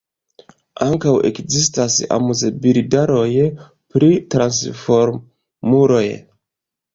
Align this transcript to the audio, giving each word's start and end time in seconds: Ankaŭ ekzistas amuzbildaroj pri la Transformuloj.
Ankaŭ 0.85 1.11
ekzistas 1.29 1.97
amuzbildaroj 2.15 3.29
pri 3.59 4.09
la 4.15 4.25
Transformuloj. 4.37 6.03